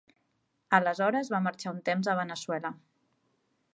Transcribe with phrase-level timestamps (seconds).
[0.77, 2.73] Aleshores va marxar un temps a Veneçuela.